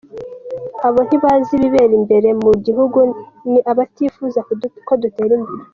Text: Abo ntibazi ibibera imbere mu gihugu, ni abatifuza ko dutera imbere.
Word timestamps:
Abo 0.87 0.99
ntibazi 1.07 1.49
ibibera 1.55 1.93
imbere 1.99 2.29
mu 2.43 2.51
gihugu, 2.65 2.99
ni 3.51 3.59
abatifuza 3.71 4.39
ko 4.87 4.93
dutera 5.03 5.33
imbere. 5.39 5.63